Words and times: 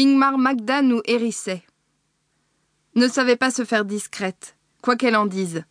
Ingmar 0.00 0.38
Magda 0.38 0.80
nous 0.80 1.00
hérissait. 1.06 1.64
Ne 2.94 3.08
savait 3.08 3.34
pas 3.34 3.50
se 3.50 3.64
faire 3.64 3.84
discrète, 3.84 4.56
quoi 4.80 4.94
qu'elle 4.94 5.16
en 5.16 5.26
dise. 5.26 5.64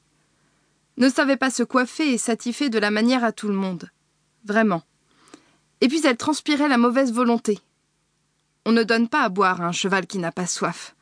Ne 0.97 1.07
savait 1.07 1.37
pas 1.37 1.49
se 1.49 1.63
coiffer 1.63 2.11
et 2.11 2.17
s'attifer 2.17 2.69
de 2.69 2.77
la 2.77 2.91
manière 2.91 3.23
à 3.23 3.31
tout 3.31 3.47
le 3.47 3.53
monde. 3.53 3.89
Vraiment. 4.43 4.83
Et 5.79 5.87
puis 5.87 6.01
elle 6.05 6.17
transpirait 6.17 6.67
la 6.67 6.77
mauvaise 6.77 7.13
volonté. 7.13 7.59
On 8.65 8.73
ne 8.73 8.83
donne 8.83 9.07
pas 9.07 9.21
à 9.21 9.29
boire 9.29 9.61
à 9.61 9.67
un 9.67 9.71
cheval 9.71 10.05
qui 10.05 10.17
n'a 10.17 10.33
pas 10.33 10.45
soif. 10.45 10.93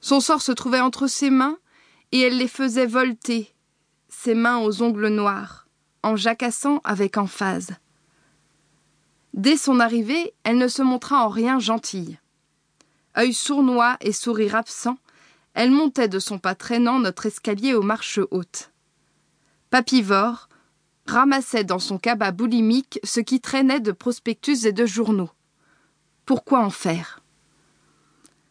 Son 0.00 0.18
sort 0.18 0.42
se 0.42 0.50
trouvait 0.50 0.80
entre 0.80 1.06
ses 1.06 1.30
mains, 1.30 1.58
et 2.10 2.18
elle 2.18 2.36
les 2.36 2.48
faisait 2.48 2.86
volter, 2.86 3.54
ses 4.08 4.34
mains 4.34 4.58
aux 4.58 4.82
ongles 4.82 5.06
noirs, 5.06 5.68
en 6.02 6.16
jacassant 6.16 6.80
avec 6.82 7.16
emphase. 7.16 7.76
Dès 9.34 9.56
son 9.56 9.80
arrivée, 9.80 10.34
elle 10.44 10.58
ne 10.58 10.68
se 10.68 10.82
montra 10.82 11.24
en 11.24 11.28
rien 11.28 11.58
gentille. 11.58 12.18
Œil 13.16 13.32
sournois 13.32 13.96
et 14.00 14.12
sourire 14.12 14.54
absent, 14.54 14.98
elle 15.54 15.70
montait 15.70 16.08
de 16.08 16.18
son 16.18 16.38
pas 16.38 16.54
traînant 16.54 16.98
notre 16.98 17.26
escalier 17.26 17.74
aux 17.74 17.82
marches 17.82 18.20
hautes. 18.30 18.70
Papivore 19.70 20.48
ramassait 21.06 21.64
dans 21.64 21.78
son 21.78 21.98
cabas 21.98 22.30
boulimique 22.30 23.00
ce 23.04 23.20
qui 23.20 23.40
traînait 23.40 23.80
de 23.80 23.92
prospectus 23.92 24.64
et 24.64 24.72
de 24.72 24.86
journaux. 24.86 25.30
Pourquoi 26.26 26.60
en 26.60 26.70
faire? 26.70 27.20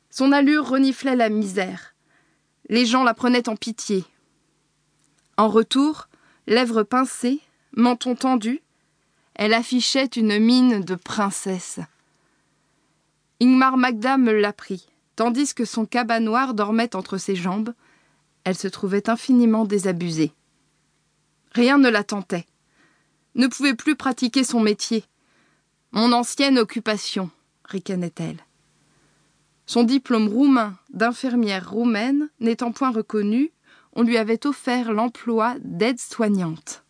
Son 0.10 0.32
allure 0.32 0.68
reniflait 0.68 1.16
la 1.16 1.30
misère. 1.30 1.96
Les 2.70 2.86
gens 2.86 3.04
la 3.04 3.14
prenaient 3.14 3.50
en 3.50 3.56
pitié. 3.56 4.04
En 5.38 5.48
retour, 5.48 6.10
lèvres 6.48 6.84
pincées, 6.84 7.40
menton 7.76 8.16
tendu, 8.16 8.62
elle 9.36 9.54
affichait 9.54 10.06
une 10.06 10.40
mine 10.40 10.82
de 10.82 10.96
princesse. 10.96 11.80
Ingmar 13.42 13.78
Magda 13.78 14.18
me 14.18 14.32
l'apprit, 14.32 14.88
tandis 15.16 15.54
que 15.54 15.66
son 15.66 15.86
cabas 15.86 16.20
noir 16.20 16.54
dormait 16.54 16.96
entre 16.96 17.18
ses 17.18 17.36
jambes. 17.36 17.74
Elle 18.44 18.58
se 18.58 18.68
trouvait 18.68 19.10
infiniment 19.10 19.66
désabusée. 19.66 20.34
Rien 21.54 21.78
ne 21.78 21.90
la 21.90 22.04
tentait. 22.04 22.46
Ne 23.36 23.48
pouvait 23.48 23.76
plus 23.76 23.96
pratiquer 23.96 24.44
son 24.44 24.60
métier. 24.60 25.06
Mon 25.92 26.12
ancienne 26.12 26.60
occupation, 26.60 27.30
ricanait-elle. 27.66 28.38
Son 29.66 29.84
diplôme 29.84 30.28
roumain 30.28 30.78
d'infirmière 30.92 31.70
roumaine 31.70 32.30
n'étant 32.40 32.72
point 32.72 32.92
reconnu, 32.92 33.52
on 33.94 34.04
lui 34.04 34.18
avait 34.18 34.46
offert 34.46 34.92
l'emploi 34.92 35.56
d'aide-soignante. 35.64 36.84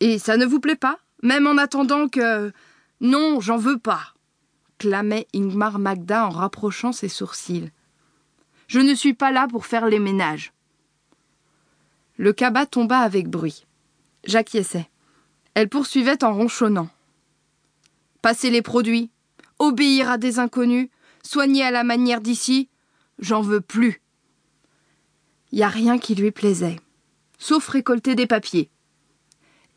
Et 0.00 0.18
ça 0.18 0.36
ne 0.36 0.46
vous 0.46 0.60
plaît 0.60 0.76
pas 0.76 0.98
Même 1.22 1.46
en 1.46 1.58
attendant 1.58 2.08
que. 2.08 2.52
Non, 3.00 3.40
j'en 3.40 3.56
veux 3.56 3.78
pas 3.78 4.14
clamait 4.78 5.26
Ingmar 5.34 5.78
Magda 5.78 6.26
en 6.26 6.30
rapprochant 6.30 6.92
ses 6.92 7.08
sourcils. 7.08 7.70
Je 8.68 8.80
ne 8.80 8.94
suis 8.94 9.14
pas 9.14 9.30
là 9.30 9.46
pour 9.48 9.66
faire 9.66 9.86
les 9.86 9.98
ménages. 9.98 10.52
Le 12.16 12.32
cabas 12.32 12.66
tomba 12.66 13.00
avec 13.00 13.28
bruit. 13.28 13.66
J'acquiesçais. 14.24 14.88
Elle 15.54 15.68
poursuivait 15.68 16.24
en 16.24 16.32
ronchonnant. 16.32 16.88
Passer 18.22 18.50
les 18.50 18.62
produits, 18.62 19.10
obéir 19.58 20.10
à 20.10 20.18
des 20.18 20.38
inconnus, 20.38 20.88
soigner 21.22 21.62
à 21.62 21.70
la 21.70 21.84
manière 21.84 22.20
d'ici, 22.20 22.68
j'en 23.18 23.42
veux 23.42 23.60
plus. 23.60 24.00
Y 25.52 25.62
a 25.62 25.68
rien 25.68 25.98
qui 25.98 26.14
lui 26.14 26.30
plaisait, 26.30 26.76
sauf 27.38 27.68
récolter 27.68 28.14
des 28.14 28.26
papiers 28.26 28.70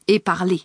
et 0.07 0.19
parler. 0.19 0.61